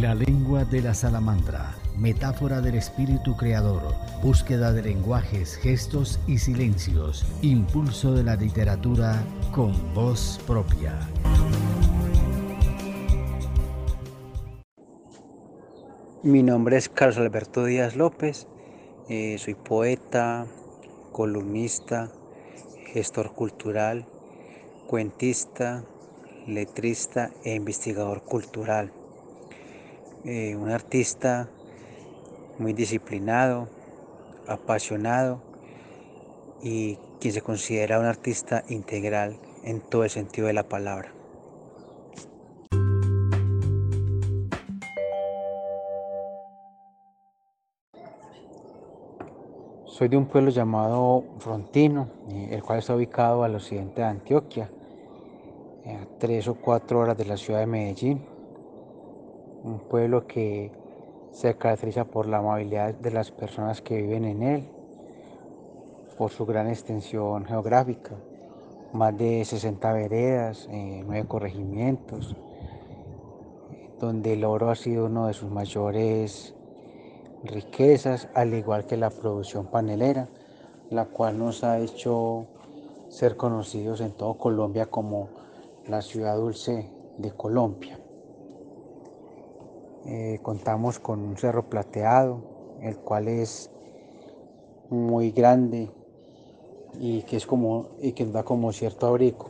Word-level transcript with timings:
La 0.00 0.14
lengua 0.14 0.66
de 0.66 0.82
la 0.82 0.92
salamandra, 0.92 1.74
metáfora 1.96 2.60
del 2.60 2.74
espíritu 2.74 3.34
creador, 3.34 3.94
búsqueda 4.22 4.70
de 4.70 4.82
lenguajes, 4.82 5.56
gestos 5.56 6.20
y 6.26 6.36
silencios, 6.36 7.24
impulso 7.40 8.12
de 8.12 8.22
la 8.22 8.36
literatura 8.36 9.24
con 9.52 9.72
voz 9.94 10.38
propia. 10.46 10.92
Mi 16.22 16.42
nombre 16.42 16.76
es 16.76 16.90
Carlos 16.90 17.16
Alberto 17.16 17.64
Díaz 17.64 17.96
López, 17.96 18.48
eh, 19.08 19.38
soy 19.38 19.54
poeta, 19.54 20.44
columnista, 21.10 22.10
gestor 22.92 23.32
cultural, 23.32 24.06
cuentista, 24.88 25.84
letrista 26.46 27.30
e 27.44 27.54
investigador 27.54 28.24
cultural. 28.24 28.92
Eh, 30.28 30.56
un 30.56 30.70
artista 30.70 31.48
muy 32.58 32.72
disciplinado, 32.72 33.68
apasionado 34.48 35.40
y 36.60 36.98
quien 37.20 37.32
se 37.32 37.42
considera 37.42 38.00
un 38.00 38.06
artista 38.06 38.64
integral 38.68 39.38
en 39.62 39.80
todo 39.80 40.02
el 40.02 40.10
sentido 40.10 40.48
de 40.48 40.52
la 40.52 40.68
palabra. 40.68 41.12
Soy 49.84 50.08
de 50.08 50.16
un 50.16 50.26
pueblo 50.26 50.50
llamado 50.50 51.22
Frontino, 51.38 52.08
eh, 52.30 52.48
el 52.50 52.64
cual 52.64 52.80
está 52.80 52.96
ubicado 52.96 53.44
al 53.44 53.54
occidente 53.54 54.00
de 54.00 54.08
Antioquia, 54.08 54.70
a 55.86 56.18
tres 56.18 56.48
o 56.48 56.56
cuatro 56.56 56.98
horas 56.98 57.16
de 57.16 57.26
la 57.26 57.36
ciudad 57.36 57.60
de 57.60 57.66
Medellín. 57.66 58.35
Un 59.66 59.80
pueblo 59.80 60.28
que 60.28 60.70
se 61.32 61.56
caracteriza 61.56 62.04
por 62.04 62.28
la 62.28 62.38
amabilidad 62.38 62.94
de 62.94 63.10
las 63.10 63.32
personas 63.32 63.82
que 63.82 64.00
viven 64.00 64.24
en 64.24 64.42
él, 64.44 64.68
por 66.16 66.30
su 66.30 66.46
gran 66.46 66.68
extensión 66.68 67.44
geográfica, 67.44 68.12
más 68.92 69.18
de 69.18 69.44
60 69.44 69.92
veredas, 69.92 70.68
eh, 70.70 71.02
nueve 71.04 71.26
corregimientos, 71.26 72.36
donde 73.98 74.34
el 74.34 74.44
oro 74.44 74.70
ha 74.70 74.76
sido 74.76 75.06
uno 75.06 75.26
de 75.26 75.34
sus 75.34 75.50
mayores 75.50 76.54
riquezas, 77.42 78.28
al 78.34 78.54
igual 78.54 78.86
que 78.86 78.96
la 78.96 79.10
producción 79.10 79.66
panelera, 79.66 80.28
la 80.90 81.06
cual 81.06 81.38
nos 81.38 81.64
ha 81.64 81.80
hecho 81.80 82.46
ser 83.08 83.36
conocidos 83.36 84.00
en 84.00 84.12
todo 84.12 84.34
Colombia 84.34 84.86
como 84.86 85.28
la 85.88 86.02
ciudad 86.02 86.36
dulce 86.36 86.88
de 87.18 87.32
Colombia. 87.32 87.98
Eh, 90.06 90.38
contamos 90.42 90.98
con 91.00 91.20
un 91.20 91.36
cerro 91.36 91.64
plateado, 91.64 92.40
el 92.80 92.96
cual 92.96 93.26
es 93.26 93.70
muy 94.88 95.32
grande 95.32 95.90
y 96.98 97.22
que 97.22 97.36
es 97.36 97.46
como 97.46 97.88
y 98.00 98.12
que 98.12 98.24
da 98.26 98.44
como 98.44 98.72
cierto 98.72 99.08
abrigo 99.08 99.46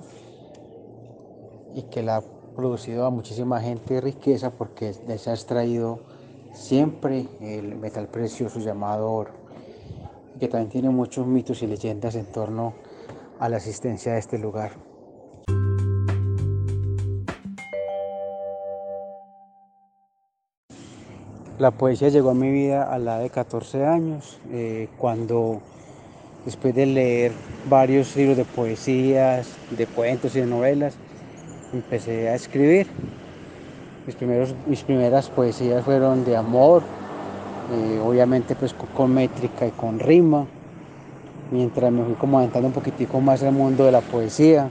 y 1.74 1.82
que 1.82 2.02
la 2.02 2.16
ha 2.16 2.22
producido 2.54 3.04
a 3.04 3.10
muchísima 3.10 3.60
gente 3.60 4.00
riqueza 4.00 4.50
porque 4.50 4.94
les 5.06 5.28
ha 5.28 5.34
extraído 5.34 6.00
siempre 6.54 7.26
el 7.40 7.76
metal 7.76 8.08
precioso 8.08 8.58
llamado 8.58 9.12
oro 9.12 9.32
que 10.40 10.48
también 10.48 10.70
tiene 10.70 10.90
muchos 10.90 11.26
mitos 11.26 11.62
y 11.62 11.66
leyendas 11.66 12.14
en 12.14 12.26
torno 12.26 12.72
a 13.38 13.48
la 13.48 13.58
existencia 13.58 14.14
de 14.14 14.18
este 14.18 14.38
lugar. 14.38 14.85
La 21.58 21.70
poesía 21.70 22.10
llegó 22.10 22.30
a 22.30 22.34
mi 22.34 22.50
vida 22.50 22.82
a 22.82 22.98
la 22.98 23.18
de 23.18 23.30
14 23.30 23.86
años, 23.86 24.38
eh, 24.52 24.88
cuando 24.98 25.62
después 26.44 26.74
de 26.74 26.84
leer 26.84 27.32
varios 27.70 28.14
libros 28.14 28.36
de 28.36 28.44
poesías, 28.44 29.56
de 29.70 29.86
cuentos 29.86 30.36
y 30.36 30.40
de 30.40 30.46
novelas, 30.46 30.98
empecé 31.72 32.28
a 32.28 32.34
escribir. 32.34 32.88
Mis, 34.06 34.14
primeros, 34.16 34.54
mis 34.66 34.82
primeras 34.82 35.30
poesías 35.30 35.82
fueron 35.82 36.26
de 36.26 36.36
amor, 36.36 36.82
eh, 37.72 38.02
obviamente 38.04 38.54
pues 38.54 38.74
con, 38.74 39.14
métrica 39.14 39.66
y 39.66 39.70
con 39.70 39.98
rima, 39.98 40.44
mientras 41.50 41.90
me 41.90 42.04
fui 42.04 42.14
como 42.16 42.38
adentrando 42.38 42.68
un 42.68 42.74
poquitico 42.74 43.18
más 43.22 43.42
al 43.42 43.54
mundo 43.54 43.86
de 43.86 43.92
la 43.92 44.02
poesía, 44.02 44.68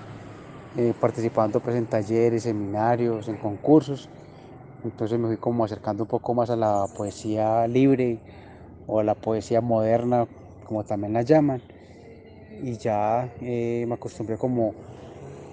eh, 0.78 0.94
participando 1.02 1.60
pues 1.60 1.76
en 1.78 1.88
talleres, 1.88 2.44
seminarios, 2.44 3.28
en 3.28 3.38
concursos. 3.38 4.08
Entonces 4.86 5.18
me 5.20 5.28
fui 5.28 5.38
como 5.38 5.66
acercando 5.66 6.04
un 6.04 6.08
poco 6.08 6.34
más 6.34 6.50
a 6.52 6.56
la 6.56 6.88
poesía 6.96 7.68
libre 7.68 8.20
o 8.88 9.00
a 9.00 9.04
la 9.04 9.16
poesía 9.16 9.60
moderna, 9.60 10.28
como 10.66 10.84
también 10.84 11.14
la 11.14 11.24
llaman. 11.24 11.62
Y 12.64 12.78
ya 12.78 13.30
eh, 13.42 13.86
me 13.88 13.96
acostumbré 13.96 14.38
como 14.38 14.74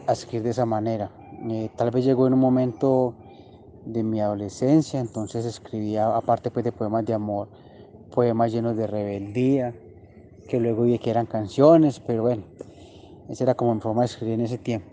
a 0.06 0.12
escribir 0.12 0.44
de 0.44 0.50
esa 0.50 0.66
manera. 0.66 1.10
Eh, 1.50 1.70
tal 1.76 1.90
vez 1.90 2.04
llegó 2.04 2.26
en 2.26 2.34
un 2.34 2.40
momento 2.40 3.14
de 3.86 4.02
mi 4.02 4.20
adolescencia, 4.20 5.00
entonces 5.00 5.44
escribía, 5.46 6.14
aparte 6.14 6.50
pues 6.50 6.64
de 6.64 6.72
poemas 6.72 7.04
de 7.06 7.14
amor, 7.14 7.48
poemas 8.14 8.52
llenos 8.52 8.76
de 8.76 8.86
rebeldía, 8.86 9.74
que 10.46 10.60
luego 10.60 10.82
vi 10.82 10.98
que 10.98 11.10
eran 11.10 11.26
canciones, 11.26 12.00
pero 12.06 12.22
bueno, 12.22 12.44
esa 13.28 13.44
era 13.44 13.54
como 13.54 13.74
mi 13.74 13.80
forma 13.80 14.02
de 14.02 14.06
escribir 14.06 14.34
en 14.34 14.42
ese 14.42 14.58
tiempo. 14.58 14.91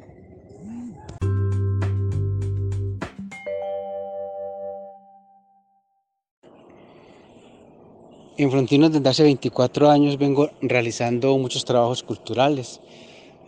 En 8.40 8.50
Frontinos 8.50 8.94
desde 8.94 9.10
hace 9.10 9.24
24 9.24 9.90
años 9.90 10.18
vengo 10.18 10.50
realizando 10.62 11.38
muchos 11.38 11.66
trabajos 11.66 12.04
culturales, 12.04 12.80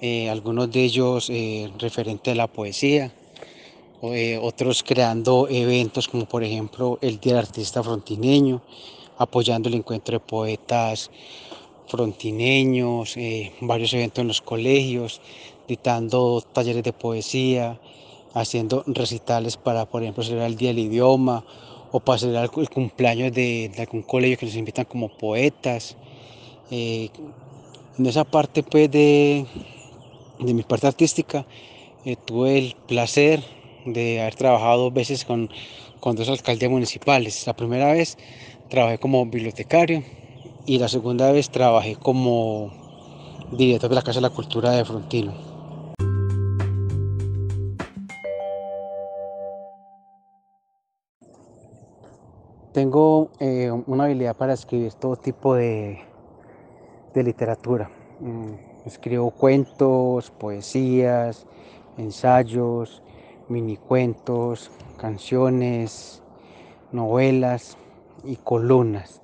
eh, 0.01 0.29
algunos 0.29 0.69
de 0.69 0.83
ellos 0.83 1.29
eh, 1.29 1.71
referentes 1.79 2.33
a 2.33 2.35
la 2.35 2.47
poesía, 2.47 3.09
eh, 4.01 4.37
otros 4.41 4.83
creando 4.83 5.47
eventos 5.49 6.09
como 6.09 6.25
por 6.25 6.43
ejemplo 6.43 6.99
el 6.99 7.21
Día 7.21 7.35
del 7.35 7.45
Artista 7.45 7.81
Frontineño, 7.81 8.61
apoyando 9.17 9.69
el 9.69 9.75
encuentro 9.75 10.11
de 10.11 10.19
poetas 10.19 11.09
frontineños, 11.87 13.15
varios 13.61 13.93
eventos 13.93 14.19
en 14.19 14.27
los 14.27 14.41
colegios, 14.41 15.21
dictando 15.69 16.43
talleres 16.51 16.83
de 16.83 16.91
poesía, 16.91 17.79
haciendo 18.33 18.83
recitales 18.87 19.55
para 19.55 19.85
por 19.85 20.01
ejemplo 20.01 20.21
celebrar 20.21 20.49
el 20.49 20.57
Día 20.57 20.71
del 20.71 20.79
Idioma 20.79 21.45
o 21.91 21.99
para 21.99 22.19
celebrar 22.19 22.49
el 22.55 22.69
cumpleaños 22.69 23.33
de, 23.33 23.71
algún 23.77 24.01
colegio 24.01 24.37
que 24.37 24.45
nos 24.45 24.55
invitan 24.55 24.85
como 24.85 25.09
poetas. 25.09 25.97
Eh, 26.69 27.09
en 27.97 28.05
esa 28.05 28.23
parte 28.23 28.63
pues 28.63 28.89
de, 28.89 29.45
mi 30.39 30.63
parte 30.63 30.87
artística 30.87 31.45
eh, 32.05 32.15
tuve 32.15 32.57
el 32.57 32.75
placer 32.87 33.43
de 33.85 34.21
haber 34.21 34.35
trabajado 34.35 34.83
dos 34.83 34.93
veces 34.93 35.25
con, 35.25 35.49
con 35.99 36.15
dos 36.15 36.29
alcaldías 36.29 36.71
municipales. 36.71 37.45
La 37.45 37.55
primera 37.55 37.91
vez 37.91 38.17
trabajé 38.69 38.97
como 38.97 39.25
bibliotecario 39.25 40.03
y 40.65 40.77
la 40.77 40.87
segunda 40.87 41.31
vez 41.31 41.49
trabajé 41.49 41.95
como 41.95 42.71
director 43.51 43.89
de 43.89 43.95
la 43.95 44.01
Casa 44.01 44.19
de 44.19 44.21
la 44.21 44.29
Cultura 44.29 44.71
de 44.71 44.85
Frontino. 44.85 45.50
Tengo 52.73 53.31
eh, 53.39 53.69
una 53.69 54.05
habilidad 54.05 54.33
para 54.33 54.53
escribir 54.53 54.93
todo 54.93 55.17
tipo 55.17 55.55
de, 55.55 55.99
literatura. 57.13 57.91
Mm, 58.21 58.85
escribo 58.85 59.29
cuentos, 59.31 60.31
poesías, 60.31 61.45
ensayos, 61.97 63.03
minicuentos, 63.49 64.71
canciones, 64.97 66.23
novelas 66.93 67.75
y 68.23 68.37
columnas. 68.37 69.21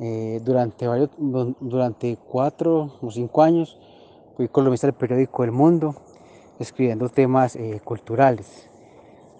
Eh, 0.00 0.40
durante, 0.44 0.88
varios, 0.88 1.10
durante 1.16 2.16
cuatro 2.16 2.96
o 3.00 3.10
cinco 3.12 3.44
años 3.44 3.78
fui 4.36 4.48
columnista 4.48 4.88
del 4.88 4.94
periódico 4.94 5.44
El 5.44 5.52
Mundo, 5.52 5.94
escribiendo 6.58 7.08
temas 7.10 7.54
eh, 7.54 7.80
culturales. 7.84 8.68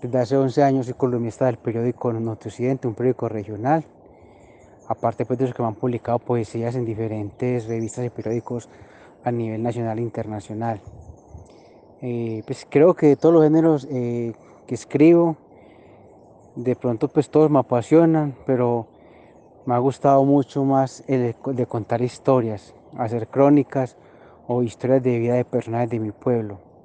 Desde 0.02 0.18
hace 0.18 0.36
11 0.36 0.62
años 0.62 0.86
soy 0.86 0.94
columnista 0.94 1.46
del 1.46 1.56
periódico 1.56 2.12
Norte 2.12 2.48
Occidente, 2.48 2.86
un 2.86 2.94
periódico 2.94 3.30
regional. 3.30 3.82
Aparte 4.88 5.24
pues, 5.24 5.38
de 5.38 5.46
los 5.46 5.54
que 5.54 5.62
me 5.62 5.68
han 5.68 5.74
publicado 5.74 6.18
poesías 6.18 6.74
en 6.74 6.84
diferentes 6.84 7.66
revistas 7.66 8.04
y 8.04 8.10
periódicos 8.10 8.68
a 9.24 9.32
nivel 9.32 9.62
nacional 9.62 9.98
e 9.98 10.02
internacional. 10.02 10.82
Eh, 12.02 12.42
pues 12.46 12.66
creo 12.68 12.92
que 12.92 13.06
de 13.06 13.16
todos 13.16 13.34
los 13.34 13.44
géneros 13.44 13.88
eh, 13.90 14.34
que 14.66 14.74
escribo, 14.74 15.38
de 16.56 16.76
pronto 16.76 17.08
pues 17.08 17.30
todos 17.30 17.50
me 17.50 17.58
apasionan, 17.58 18.36
pero 18.44 18.86
me 19.64 19.74
ha 19.74 19.78
gustado 19.78 20.22
mucho 20.26 20.62
más 20.64 21.04
el 21.08 21.34
de 21.46 21.66
contar 21.66 22.02
historias, 22.02 22.74
hacer 22.98 23.28
crónicas 23.28 23.96
o 24.46 24.62
historias 24.62 25.02
de 25.02 25.18
vida 25.18 25.34
de 25.34 25.46
personajes 25.46 25.88
de 25.88 26.00
mi 26.00 26.12
pueblo 26.12 26.75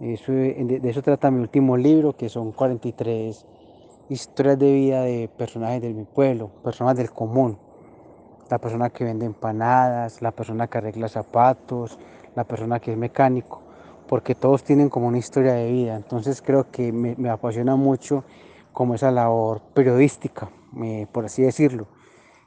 de 0.00 0.80
eso 0.90 1.02
trata 1.02 1.30
mi 1.30 1.40
último 1.40 1.76
libro, 1.76 2.16
que 2.16 2.28
son 2.28 2.52
43 2.52 3.46
historias 4.08 4.58
de 4.58 4.72
vida 4.72 5.02
de 5.02 5.28
personajes 5.28 5.82
de 5.82 5.94
mi 5.94 6.04
pueblo, 6.04 6.50
personas 6.62 6.96
del 6.96 7.10
común. 7.10 7.58
La 8.50 8.58
persona 8.58 8.90
que 8.90 9.04
vende 9.04 9.24
empanadas, 9.24 10.20
la 10.20 10.32
persona 10.32 10.66
que 10.66 10.78
arregla 10.78 11.08
zapatos, 11.08 11.98
la 12.34 12.44
persona 12.44 12.80
que 12.80 12.92
es 12.92 12.98
mecánico, 12.98 13.62
porque 14.08 14.34
todos 14.34 14.64
tienen 14.64 14.90
como 14.90 15.08
una 15.08 15.18
historia 15.18 15.54
de 15.54 15.70
vida. 15.70 15.96
Entonces 15.96 16.42
creo 16.42 16.70
que 16.70 16.92
me, 16.92 17.30
apasiona 17.30 17.76
mucho 17.76 18.24
como 18.72 18.94
esa 18.94 19.10
labor 19.10 19.62
periodística, 19.72 20.50
por 21.12 21.24
así 21.24 21.42
decirlo, 21.42 21.86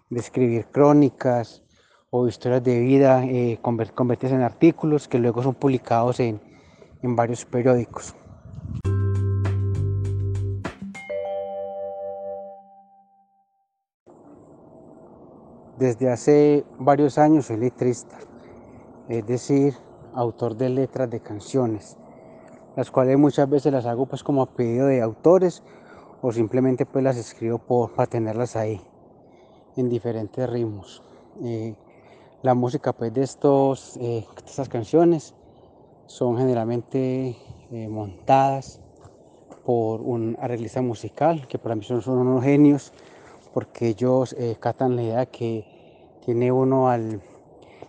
de 0.10 0.20
escribir 0.20 0.68
crónicas 0.68 1.64
o 2.10 2.28
historias 2.28 2.64
de 2.64 2.80
vida 2.80 3.26
eh, 3.26 3.60
en 3.64 4.42
artículos 4.42 5.08
que 5.08 5.20
luego 5.20 5.42
son 5.42 5.56
publicados 5.56 6.20
en 6.20 6.40
varios 7.02 7.46
periódicos. 7.46 8.16
Desde 15.78 16.12
hace 16.12 16.66
varios 16.80 17.20
años 17.20 17.46
soy 17.46 17.58
letrista, 17.58 18.18
es 19.10 19.26
decir, 19.28 19.76
autor 20.16 20.56
de 20.58 20.70
letras 20.70 21.08
de 21.10 21.20
canciones, 21.20 21.98
las 22.76 22.90
cuales 22.90 23.18
muchas 23.20 23.48
veces 23.48 23.72
las 23.72 23.86
hago 23.86 24.08
pues 24.08 24.24
como 24.24 24.42
a 24.42 24.56
pedido 24.56 24.88
de 24.88 25.02
autores 25.02 25.62
o 26.24 26.32
simplemente 26.32 26.88
pues 26.88 27.04
las 27.04 27.18
escribo 27.18 27.60
por, 27.60 27.94
para 27.94 28.10
tenerlas 28.10 28.56
ahí 28.56 28.82
en 29.76 29.88
diferentes 29.88 30.50
ritmos. 30.50 31.04
Eh, 31.44 31.76
la 32.42 32.56
música 32.56 32.94
pues 32.94 33.14
de 33.14 33.22
estos, 33.22 33.98
eh, 33.98 34.26
estas 34.48 34.70
canciones 34.70 35.36
son 36.08 36.38
generalmente 36.38 37.38
eh, 37.72 37.88
montadas 37.90 38.80
por 39.66 40.02
un 40.02 40.38
arreglista 40.42 40.82
musical 40.82 41.48
que 41.48 41.60
para 41.60 41.76
mí 41.76 41.84
son 41.84 42.02
unos 42.08 42.44
genios 42.44 42.94
porque 43.54 43.90
ellos 43.90 44.34
eh, 44.40 44.56
catan 44.60 44.96
la 44.96 45.04
idea 45.04 45.26
que 45.26 45.66
tiene 46.26 46.52
uno 46.52 46.90
al 46.90 47.22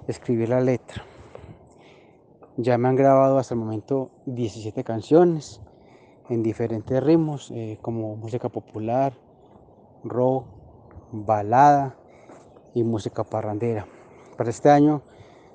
escribir 0.08 0.48
la 0.48 0.60
letra. 0.60 1.04
Ya 2.56 2.76
me 2.76 2.88
han 2.88 2.96
grabado 2.96 3.38
hasta 3.38 3.54
el 3.54 3.60
momento 3.60 4.10
17 4.26 4.82
canciones 4.82 5.60
en 6.28 6.42
diferentes 6.42 7.02
ritmos, 7.02 7.52
eh, 7.52 7.78
como 7.80 8.16
música 8.16 8.48
popular, 8.48 9.12
rock, 10.02 10.46
balada 11.12 11.96
y 12.74 12.82
música 12.82 13.22
parrandera. 13.22 13.86
Para 14.36 14.50
este 14.50 14.70
año 14.70 15.02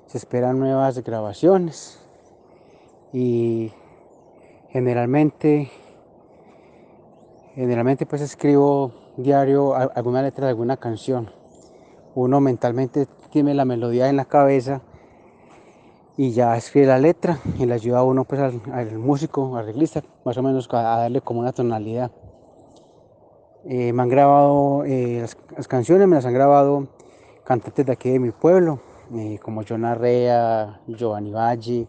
se 0.06 0.18
esperan 0.18 0.58
nuevas 0.58 0.98
grabaciones 1.02 2.03
y 3.14 3.72
generalmente 4.70 5.70
generalmente 7.54 8.06
pues 8.06 8.20
escribo 8.20 8.92
diario 9.16 9.76
alguna 9.76 10.20
letra 10.20 10.46
de 10.46 10.50
alguna 10.50 10.76
canción. 10.76 11.30
Uno 12.16 12.40
mentalmente 12.40 13.06
tiene 13.30 13.54
la 13.54 13.64
melodía 13.64 14.08
en 14.08 14.16
la 14.16 14.24
cabeza 14.24 14.82
y 16.16 16.32
ya 16.32 16.56
escribe 16.56 16.88
la 16.88 16.98
letra 16.98 17.38
y 17.56 17.66
le 17.66 17.74
ayuda 17.74 18.00
a 18.00 18.02
uno 18.02 18.24
pues 18.24 18.40
al, 18.40 18.98
músico, 18.98 19.56
al 19.56 19.62
arreglista, 19.62 20.02
más 20.24 20.36
o 20.36 20.42
menos 20.42 20.68
a, 20.72 20.82
darle 20.82 21.20
como 21.20 21.38
una 21.38 21.52
tonalidad. 21.52 22.10
Eh, 23.64 23.92
me 23.92 24.02
han 24.02 24.08
grabado 24.08 24.84
eh, 24.84 25.20
las, 25.56 25.68
canciones, 25.68 26.08
me 26.08 26.16
las 26.16 26.26
han 26.26 26.34
grabado 26.34 26.88
cantantes 27.44 27.86
de 27.86 27.92
aquí 27.92 28.10
de 28.10 28.18
mi 28.18 28.32
pueblo, 28.32 28.80
eh, 29.14 29.38
como 29.40 29.62
John 29.66 29.84
Arrea, 29.84 30.80
Giovanni 30.88 31.30
Valle, 31.30 31.86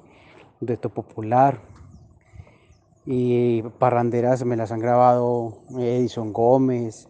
Reto 0.67 0.89
Popular, 0.89 1.59
y 3.05 3.61
parranderas 3.61 4.43
me 4.45 4.55
las 4.55 4.71
han 4.71 4.79
grabado 4.79 5.59
Edison 5.77 6.33
Gómez, 6.33 7.07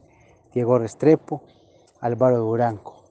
Diego 0.54 0.78
Restrepo, 0.78 1.44
Álvaro 2.02 2.40
Duranco. 2.40 3.04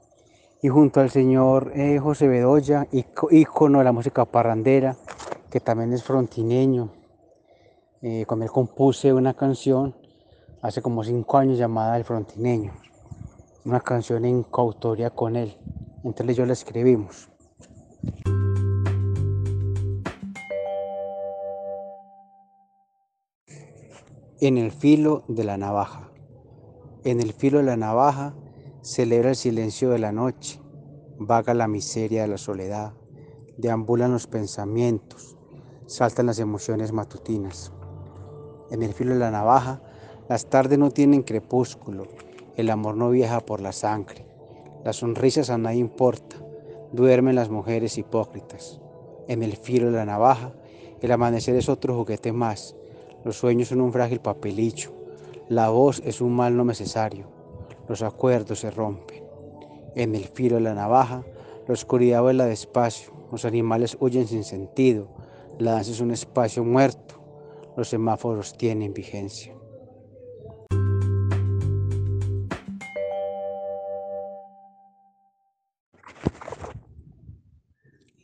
Y 0.62 0.69
junto 0.69 1.00
al 1.00 1.11
señor 1.11 1.73
eh, 1.75 1.99
José 1.99 2.29
Bedoya, 2.29 2.87
ícono 3.31 3.79
de 3.79 3.85
la 3.85 3.93
música 3.93 4.25
parrandera, 4.25 4.96
que 5.50 5.61
también 5.61 5.93
es 5.93 6.02
frontineño, 6.02 6.91
eh, 8.02 8.25
con 8.26 8.43
él 8.43 8.50
compuse 8.50 9.12
una 9.12 9.35
canción 9.35 9.94
hace 10.62 10.82
como 10.82 11.05
cinco 11.05 11.38
años 11.38 11.58
llamada 11.58 11.96
El 11.96 12.05
Frontineño, 12.05 12.73
una 13.64 13.81
canción 13.81 14.25
en 14.25 14.43
coautoría 14.43 15.11
con 15.11 15.37
él. 15.37 15.56
Entonces 16.02 16.37
yo 16.37 16.46
la 16.46 16.55
escribimos. 16.55 17.31
En 24.40 24.58
el 24.58 24.72
filo 24.72 25.22
de 25.28 25.44
la 25.44 25.56
navaja. 25.56 26.10
En 27.04 27.20
el 27.20 27.32
filo 27.32 27.58
de 27.58 27.64
la 27.64 27.76
navaja 27.76 28.34
celebra 28.82 29.28
el 29.31 29.36
silencio 29.36 29.90
de 29.90 30.00
la 30.00 30.10
noche, 30.10 30.60
vaga 31.19 31.54
la 31.54 31.69
miseria 31.69 32.22
de 32.22 32.28
la 32.28 32.36
soledad, 32.36 32.94
deambulan 33.58 34.10
los 34.10 34.26
pensamientos, 34.26 35.36
saltan 35.86 36.26
las 36.26 36.40
emociones 36.40 36.90
matutinas. 36.90 37.72
En 38.72 38.82
el 38.82 38.92
filo 38.92 39.12
de 39.12 39.20
la 39.20 39.31
navaja, 39.31 39.81
las 40.28 40.50
tardes 40.50 40.81
no 40.81 40.90
tienen 40.90 41.22
crepúsculo, 41.22 42.08
el 42.56 42.70
amor 42.70 42.96
no 42.96 43.10
viaja 43.10 43.38
por 43.38 43.60
la 43.60 43.70
sangre, 43.70 44.26
las 44.84 44.96
sonrisas 44.96 45.48
a 45.48 45.58
nadie 45.58 45.78
importa, 45.78 46.36
duermen 46.90 47.36
las 47.36 47.50
mujeres 47.50 47.98
hipócritas. 47.98 48.81
En 49.28 49.44
el 49.44 49.56
filo 49.56 49.92
de 49.92 49.98
la 49.98 50.04
navaja, 50.04 50.52
el 51.00 51.12
amanecer 51.12 51.54
es 51.54 51.69
otro 51.69 51.94
juguete 51.94 52.32
más, 52.32 52.75
los 53.25 53.37
sueños 53.37 53.69
son 53.69 53.81
un 53.81 53.93
frágil 53.93 54.21
papelillo, 54.21 54.91
la 55.49 55.69
voz 55.69 56.00
es 56.06 56.23
un 56.23 56.35
mal 56.35 56.56
no 56.56 56.65
necesario. 56.65 57.26
Los 57.87 58.03
acuerdos 58.03 58.61
se 58.61 58.71
rompen. 58.71 59.23
En 59.94 60.15
el 60.15 60.25
filo 60.25 60.56
de 60.56 60.62
la 60.62 60.75
navaja, 60.75 61.23
la 61.67 61.75
oscuridad 61.75 62.23
vuela 62.23 62.47
despacio. 62.47 63.12
Los 63.31 63.44
animales 63.44 63.97
huyen 64.00 64.26
sin 64.26 64.43
sentido. 64.43 65.09
La 65.59 65.73
danza 65.73 65.91
es 65.91 66.00
un 66.00 66.12
espacio 66.12 66.65
muerto. 66.65 67.17
Los 67.76 67.88
semáforos 67.88 68.56
tienen 68.56 68.94
vigencia. 68.94 69.55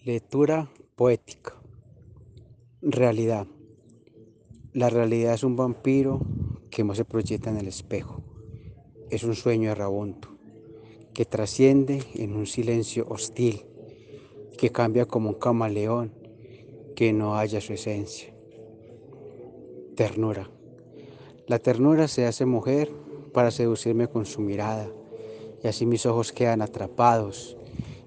Lectura 0.05 0.71
poética. 0.97 1.55
Realidad. 2.81 3.47
La 4.73 4.89
realidad 4.89 5.35
es 5.35 5.43
un 5.43 5.57
vampiro 5.57 6.21
que 6.71 6.85
no 6.85 6.95
se 6.95 7.05
proyecta 7.05 7.51
en 7.51 7.57
el 7.57 7.67
espejo. 7.67 8.23
Es 9.11 9.25
un 9.25 9.35
sueño 9.35 9.69
errabundo 9.69 10.29
que 11.13 11.25
trasciende 11.25 12.05
en 12.15 12.37
un 12.37 12.47
silencio 12.47 13.05
hostil, 13.09 13.65
que 14.57 14.71
cambia 14.71 15.07
como 15.07 15.31
un 15.31 15.35
camaleón 15.35 16.13
que 16.95 17.13
no 17.13 17.35
halla 17.35 17.61
su 17.61 17.73
esencia. 17.73 18.33
Ternura. 19.97 20.49
La 21.49 21.59
ternura 21.59 22.07
se 22.07 22.27
hace 22.27 22.47
mujer 22.47 22.93
para 23.33 23.51
seducirme 23.51 24.07
con 24.07 24.25
su 24.25 24.41
mirada, 24.41 24.89
y 25.65 25.67
así 25.67 25.85
mis 25.85 26.07
ojos 26.07 26.31
quedan 26.31 26.63
atrapados 26.63 27.57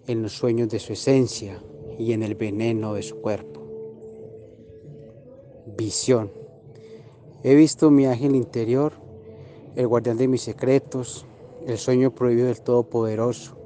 en 0.07 0.21
los 0.21 0.31
sueños 0.31 0.69
de 0.69 0.79
su 0.79 0.93
esencia 0.93 1.61
y 1.99 2.13
en 2.13 2.23
el 2.23 2.35
veneno 2.35 2.93
de 2.93 3.03
su 3.03 3.17
cuerpo. 3.17 3.61
Visión. 5.77 6.42
He 7.45 7.55
visto 7.55 7.91
mi 7.91 8.05
ángel 8.05 8.37
interior, 8.37 8.93
el 9.75 9.85
guardián 9.85 10.15
de 10.15 10.29
mis 10.29 10.43
secretos, 10.43 11.25
el 11.67 11.77
sueño 11.77 12.15
prohibido 12.15 12.47
del 12.47 12.61
Todopoderoso, 12.61 13.57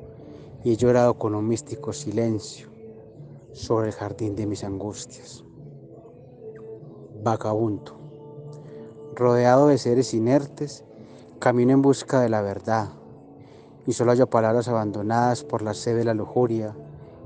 y 0.63 0.71
he 0.71 0.77
llorado 0.77 1.19
con 1.19 1.35
un 1.35 1.47
místico 1.47 1.93
silencio 1.93 2.69
sobre 3.51 3.89
el 3.89 3.93
jardín 3.93 4.35
de 4.35 4.47
mis 4.47 4.63
angustias. 4.63 5.43
Vagabundo. 7.23 7.95
Rodeado 9.13 9.67
de 9.67 9.77
seres 9.77 10.15
inertes, 10.15 10.83
camino 11.37 11.71
en 11.71 11.83
busca 11.83 12.19
de 12.19 12.29
la 12.29 12.41
verdad, 12.41 12.89
y 13.85 13.93
solo 13.93 14.09
hallo 14.09 14.27
palabras 14.27 14.67
abandonadas 14.67 15.43
por 15.43 15.61
la 15.61 15.75
sed 15.75 15.95
de 15.95 16.03
la 16.03 16.15
lujuria 16.15 16.75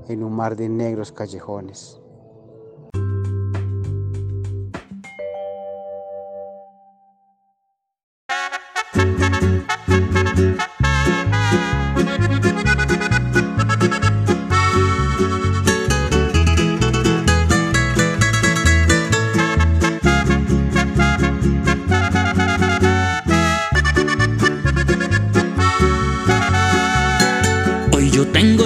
en 0.06 0.22
un 0.22 0.34
mar 0.34 0.56
de 0.56 0.68
negros 0.68 1.12
callejones. 1.12 2.01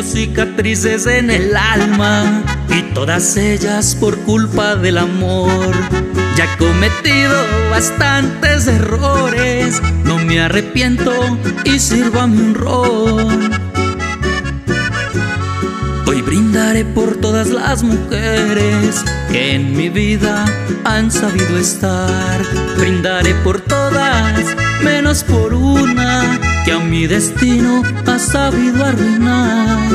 Cicatrices 0.02 1.06
en 1.06 1.30
el 1.30 1.56
alma 1.56 2.42
y 2.68 2.82
todas 2.94 3.36
ellas 3.36 3.96
por 3.98 4.16
culpa 4.18 4.76
del 4.76 4.98
amor. 4.98 5.74
Ya 6.36 6.44
he 6.44 6.56
cometido 6.58 7.34
bastantes 7.70 8.66
errores, 8.66 9.80
no 10.04 10.18
me 10.18 10.40
arrepiento 10.40 11.12
y 11.64 11.78
a 12.18 12.26
mi 12.26 12.54
rol. 12.54 13.50
Hoy 16.06 16.22
brindaré 16.22 16.84
por 16.84 17.16
todas 17.16 17.48
las 17.48 17.82
mujeres 17.82 19.04
que 19.30 19.54
en 19.54 19.76
mi 19.76 19.88
vida 19.88 20.44
han 20.84 21.10
sabido 21.10 21.58
estar. 21.58 22.40
Brindaré 22.78 23.34
por 23.36 23.60
todas, 23.60 24.56
menos 24.82 25.24
por 25.24 25.54
una 25.54 26.45
que 26.66 26.72
a 26.72 26.80
mi 26.80 27.06
destino 27.06 27.82
ha 28.06 28.18
sabido 28.18 28.84
arruinar. 28.84 29.88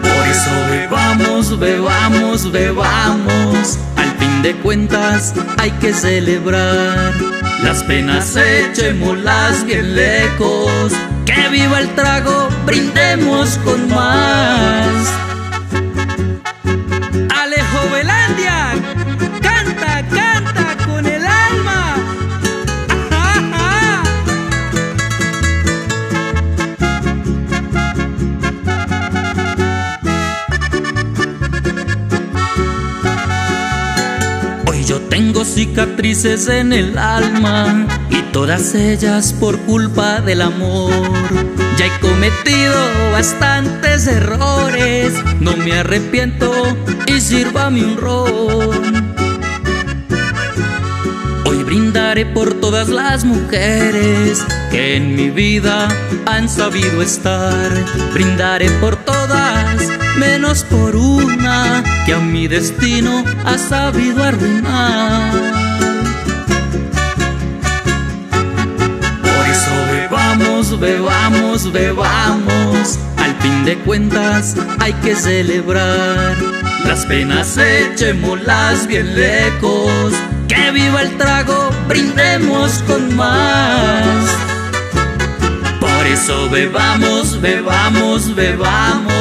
Por 0.00 0.26
eso 0.26 0.50
bebamos, 0.70 1.58
bebamos, 1.58 2.50
bebamos. 2.50 3.78
Al 3.94 4.10
fin 4.18 4.42
de 4.42 4.54
cuentas 4.62 5.34
hay 5.58 5.70
que 5.72 5.92
celebrar. 5.92 7.12
Las 7.62 7.84
penas 7.84 8.34
echémoslas 8.34 9.66
bien 9.66 9.94
lejos. 9.94 10.90
Que 11.26 11.46
viva 11.50 11.80
el 11.80 11.94
trago, 11.94 12.48
brindemos 12.64 13.58
con 13.64 13.86
más. 13.90 15.27
Yo 34.88 34.98
tengo 35.02 35.44
cicatrices 35.44 36.48
en 36.48 36.72
el 36.72 36.96
alma 36.96 37.86
y 38.08 38.22
todas 38.32 38.74
ellas 38.74 39.34
por 39.38 39.58
culpa 39.58 40.22
del 40.22 40.40
amor. 40.40 40.90
Ya 41.76 41.86
he 41.86 42.00
cometido 42.00 42.74
bastantes 43.12 44.06
errores, 44.06 45.12
no 45.40 45.58
me 45.58 45.74
arrepiento 45.74 46.50
y 47.06 47.20
sírvame 47.20 47.84
un 47.84 47.98
ron. 47.98 49.14
Hoy 51.44 51.62
brindaré 51.64 52.24
por 52.24 52.54
todas 52.54 52.88
las 52.88 53.26
mujeres 53.26 54.42
que 54.70 54.96
en 54.96 55.14
mi 55.14 55.28
vida 55.28 55.86
han 56.24 56.48
sabido 56.48 57.02
estar. 57.02 57.70
Brindaré 58.14 58.70
por 58.80 58.96
todas, 58.96 59.82
menos 60.16 60.64
por 60.64 60.96
una 60.96 61.97
que 62.08 62.14
a 62.14 62.20
mi 62.20 62.48
destino 62.48 63.22
ha 63.44 63.58
sabido 63.58 64.24
arruinar. 64.24 65.30
Por 69.20 69.46
eso 69.46 69.74
bebamos, 69.92 70.80
bebamos, 70.80 71.70
bebamos. 71.70 72.98
Al 73.18 73.34
fin 73.42 73.62
de 73.66 73.76
cuentas 73.80 74.56
hay 74.78 74.94
que 75.04 75.14
celebrar. 75.14 76.34
Las 76.86 77.04
penas 77.04 77.58
echémoslas 77.58 78.86
bien 78.86 79.14
lejos. 79.14 80.14
Que 80.48 80.70
viva 80.70 81.02
el 81.02 81.14
trago, 81.18 81.68
brindemos 81.88 82.82
con 82.86 83.14
más. 83.16 84.30
Por 85.78 86.06
eso 86.06 86.48
bebamos, 86.48 87.38
bebamos, 87.42 88.34
bebamos. 88.34 89.17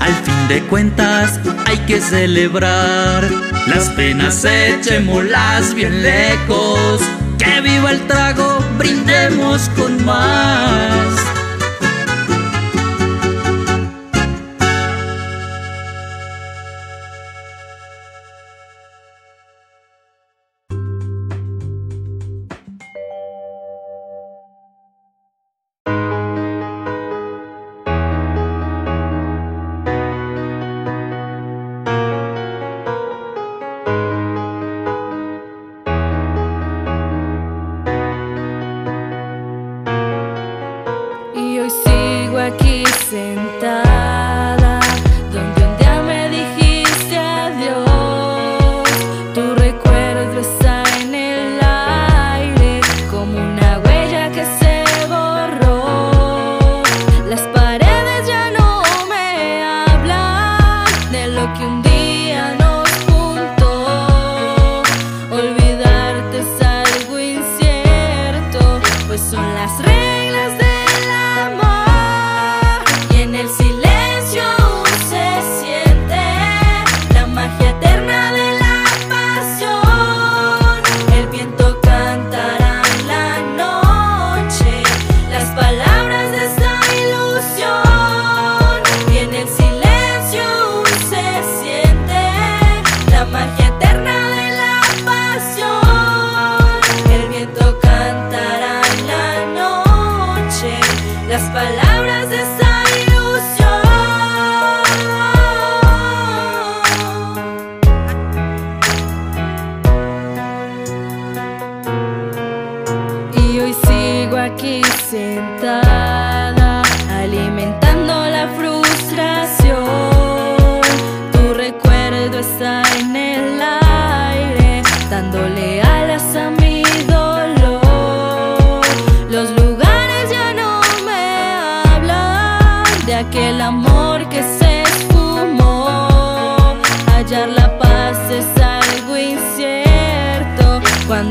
Al 0.00 0.14
fin 0.14 0.48
de 0.48 0.62
cuentas 0.62 1.40
hay 1.66 1.78
que 1.86 2.00
celebrar. 2.00 3.28
Las 3.66 3.88
penas 3.90 4.44
echémoslas 4.44 5.74
bien 5.74 6.02
lejos. 6.02 7.00
Que 7.38 7.60
viva 7.60 7.90
el 7.90 8.06
trago, 8.06 8.58
brindemos 8.78 9.68
con 9.76 10.04
más. 10.04 11.35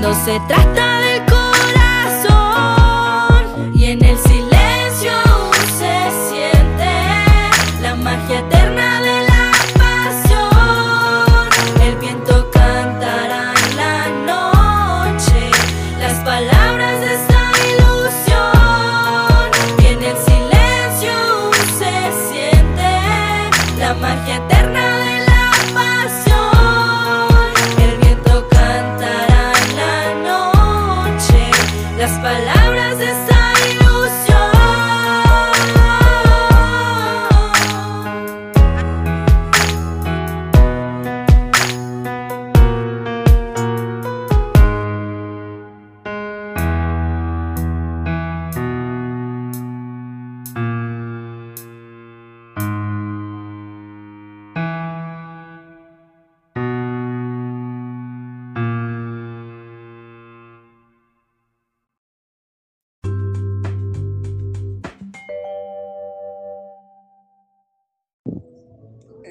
Cuando 0.06 0.24
se 0.24 0.40
trata 0.42 0.95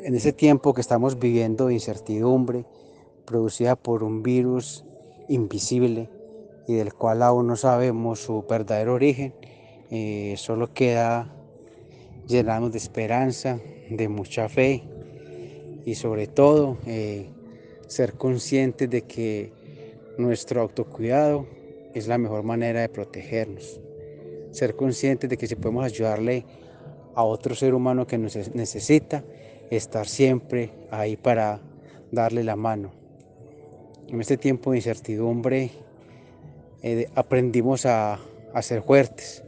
En 0.05 0.15
ese 0.15 0.35
tiempo 0.35 0.75
que 0.75 0.83
estamos 0.83 1.19
viviendo 1.19 1.69
de 1.69 1.73
incertidumbre, 1.73 2.67
producida 3.25 3.75
por 3.75 4.05
un 4.05 4.23
virus 4.23 4.85
invisible 5.31 6.11
y 6.69 6.75
del 6.75 6.93
cual 6.93 7.23
aún 7.23 7.47
no 7.47 7.57
sabemos 7.57 8.21
su 8.21 8.45
verdadero 8.47 8.93
origen, 8.93 9.35
eh, 9.91 10.35
solo 10.37 10.75
queda 10.75 11.35
llenarnos 12.27 12.73
de 12.73 12.77
esperanza, 12.77 13.59
de 13.89 14.09
mucha 14.09 14.51
fe 14.51 14.83
y 15.87 15.95
sobre 15.95 16.27
todo 16.27 16.77
eh, 16.87 17.31
ser 17.87 18.13
conscientes 18.13 18.91
de 18.91 19.03
que 19.07 19.55
nuestro 20.19 20.61
autocuidado 20.61 21.47
es 21.95 22.09
la 22.09 22.19
mejor 22.19 22.43
manera 22.43 22.83
de 22.83 22.91
protegernos. 22.91 23.81
Ser 24.51 24.77
conscientes 24.77 25.31
de 25.31 25.39
que 25.39 25.47
si 25.47 25.55
podemos 25.55 25.83
ayudarle 25.83 26.45
a 27.15 27.25
otro 27.25 27.55
ser 27.55 27.73
humano 27.73 28.07
que 28.07 28.19
nos 28.19 28.37
necesita, 28.55 29.25
estar 29.77 30.07
siempre 30.07 30.71
ahí 30.91 31.17
para 31.17 31.61
darle 32.11 32.45
la 32.45 32.57
mano. 32.57 32.93
En 34.09 34.21
este 34.21 34.37
tiempo 34.37 34.71
de 34.71 34.79
incertidumbre 34.79 35.71
eh, 36.83 37.09
aprendimos 37.15 37.87
a, 37.87 38.19
a 38.53 38.63
ser 38.63 38.83
fuertes, 38.83 39.43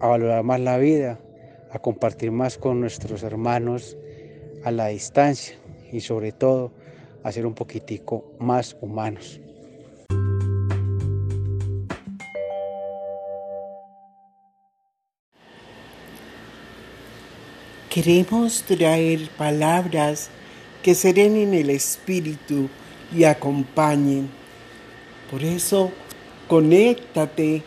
a 0.00 0.06
valorar 0.06 0.42
más 0.42 0.60
la 0.60 0.78
vida, 0.78 1.18
a 1.70 1.78
compartir 1.78 2.30
más 2.30 2.58
con 2.58 2.80
nuestros 2.80 3.22
hermanos 3.22 3.96
a 4.64 4.70
la 4.70 4.88
distancia 4.88 5.56
y 5.92 6.00
sobre 6.00 6.32
todo 6.32 6.72
a 7.22 7.32
ser 7.32 7.46
un 7.46 7.54
poquitico 7.54 8.24
más 8.38 8.76
humanos. 8.80 9.40
Queremos 17.96 18.62
traer 18.62 19.30
palabras 19.38 20.28
que 20.82 20.94
serenen 20.94 21.54
el 21.54 21.70
espíritu 21.70 22.68
y 23.10 23.24
acompañen. 23.24 24.28
Por 25.30 25.42
eso, 25.42 25.90
conéctate 26.46 27.62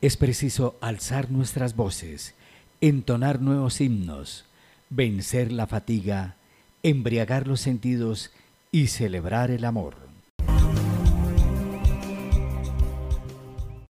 Es 0.00 0.16
preciso 0.16 0.78
alzar 0.80 1.30
nuestras 1.30 1.76
voces, 1.76 2.34
entonar 2.80 3.42
nuevos 3.42 3.82
himnos, 3.82 4.46
vencer 4.88 5.52
la 5.52 5.66
fatiga, 5.66 6.36
embriagar 6.82 7.46
los 7.46 7.60
sentidos 7.60 8.30
y 8.72 8.86
celebrar 8.86 9.50
el 9.50 9.66
amor. 9.66 10.05